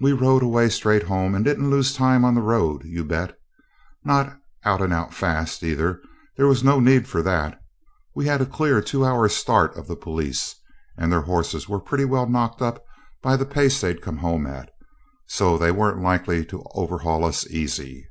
We 0.00 0.14
rode 0.14 0.42
away 0.42 0.70
straight 0.70 1.02
home, 1.02 1.34
and 1.34 1.44
didn't 1.44 1.68
lose 1.68 1.92
time 1.92 2.24
on 2.24 2.34
the 2.34 2.40
road, 2.40 2.84
you 2.86 3.04
bet. 3.04 3.38
Not 4.02 4.38
out 4.64 4.80
and 4.80 4.94
out 4.94 5.12
fast, 5.12 5.62
either; 5.62 6.00
there 6.38 6.46
was 6.46 6.64
no 6.64 6.80
need 6.80 7.06
for 7.06 7.20
that. 7.20 7.62
We 8.14 8.24
had 8.24 8.40
a 8.40 8.46
clear 8.46 8.80
two 8.80 9.04
hours' 9.04 9.36
start 9.36 9.76
of 9.76 9.88
the 9.88 9.94
police, 9.94 10.54
and 10.96 11.12
their 11.12 11.20
horses 11.20 11.68
were 11.68 11.80
pretty 11.80 12.06
well 12.06 12.26
knocked 12.26 12.62
up 12.62 12.82
by 13.20 13.36
the 13.36 13.44
pace 13.44 13.78
they'd 13.78 14.00
come 14.00 14.16
home 14.16 14.46
at, 14.46 14.70
so 15.26 15.58
they 15.58 15.70
weren't 15.70 16.00
likely 16.00 16.46
to 16.46 16.64
overhaul 16.74 17.22
us 17.22 17.46
easy. 17.48 18.08